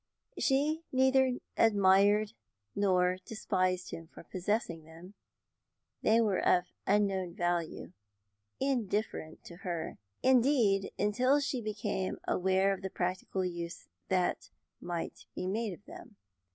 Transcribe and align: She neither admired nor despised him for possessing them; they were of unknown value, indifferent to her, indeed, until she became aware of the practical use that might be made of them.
She 0.39 0.83
neither 0.91 1.37
admired 1.57 2.33
nor 2.75 3.19
despised 3.23 3.91
him 3.91 4.07
for 4.07 4.23
possessing 4.23 4.83
them; 4.83 5.13
they 6.01 6.19
were 6.19 6.39
of 6.43 6.63
unknown 6.87 7.35
value, 7.35 7.91
indifferent 8.59 9.43
to 9.43 9.57
her, 9.57 9.99
indeed, 10.23 10.91
until 10.97 11.39
she 11.39 11.61
became 11.61 12.17
aware 12.27 12.73
of 12.73 12.81
the 12.81 12.89
practical 12.89 13.45
use 13.45 13.89
that 14.07 14.49
might 14.79 15.27
be 15.35 15.45
made 15.45 15.71
of 15.73 15.85
them. 15.85 16.15